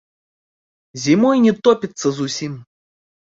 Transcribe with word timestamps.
Зімой 1.03 1.43
не 1.45 1.53
топіцца 1.69 2.07
зусім. 2.21 2.57